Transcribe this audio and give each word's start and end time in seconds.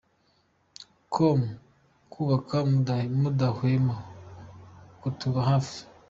com 1.13 1.41
ku 2.11 2.21
kuba 2.47 2.59
mudahwema 3.21 3.95
kutuba 5.01 5.39
hafi. 5.49 5.77